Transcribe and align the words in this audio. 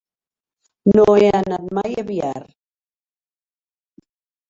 No 0.97 1.05
he 1.19 1.27
anat 1.41 1.69
mai 1.81 1.99
a 2.05 2.07
Biar. 2.09 2.43